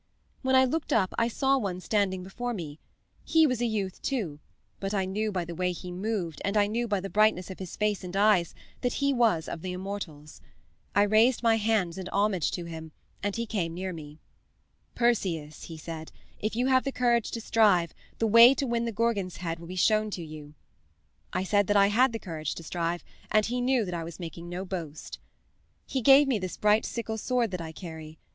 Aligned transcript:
"When 0.41 0.55
I 0.55 0.65
looked 0.65 0.91
up 0.91 1.13
I 1.19 1.27
saw 1.27 1.59
one 1.59 1.79
standing 1.79 2.23
before 2.23 2.55
me. 2.55 2.79
He 3.23 3.45
was 3.45 3.61
a 3.61 3.67
youth, 3.67 4.01
too, 4.01 4.39
but 4.79 4.95
I 4.95 5.05
knew 5.05 5.31
by 5.31 5.45
the 5.45 5.53
way 5.53 5.71
he 5.73 5.91
moved, 5.91 6.41
and 6.43 6.57
I 6.57 6.65
knew 6.65 6.87
by 6.87 6.99
the 7.01 7.07
brightness 7.11 7.51
of 7.51 7.59
his 7.59 7.75
face 7.75 8.03
and 8.03 8.15
eyes, 8.15 8.55
that 8.81 8.93
he 8.93 9.13
was 9.13 9.47
of 9.47 9.61
the 9.61 9.73
immortals. 9.73 10.41
I 10.95 11.03
raised 11.03 11.43
my 11.43 11.57
hands 11.57 11.99
in 11.99 12.07
homage 12.09 12.49
to 12.53 12.65
him, 12.65 12.93
and 13.21 13.35
he 13.35 13.45
came 13.45 13.75
near 13.75 13.93
me. 13.93 14.19
'Perseus,' 14.95 15.65
he 15.65 15.77
said, 15.77 16.11
'if 16.39 16.55
you 16.55 16.65
have 16.65 16.83
the 16.83 16.91
courage 16.91 17.29
to 17.29 17.39
strive, 17.39 17.93
the 18.17 18.25
way 18.25 18.55
to 18.55 18.65
win 18.65 18.85
the 18.85 18.91
Gorgon's 18.91 19.37
head 19.37 19.59
will 19.59 19.67
be 19.67 19.75
shown 19.75 20.09
you.' 20.15 20.55
I 21.31 21.43
said 21.43 21.67
that 21.67 21.77
I 21.77 21.89
had 21.89 22.11
the 22.11 22.17
courage 22.17 22.55
to 22.55 22.63
strive, 22.63 23.03
and 23.29 23.45
he 23.45 23.61
knew 23.61 23.85
that 23.85 23.93
I 23.93 24.03
was 24.03 24.19
making 24.19 24.49
no 24.49 24.65
boast. 24.65 25.19
"He 25.85 26.01
gave 26.01 26.27
me 26.27 26.39
this 26.39 26.57
bright 26.57 26.85
sickle 26.85 27.19
sword 27.19 27.51
that 27.51 27.61
I 27.61 27.71
carry. 27.71 28.17